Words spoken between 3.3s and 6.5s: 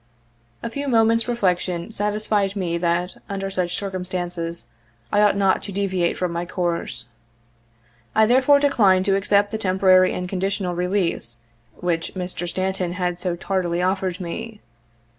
such circumstances, I ought not to deviate from my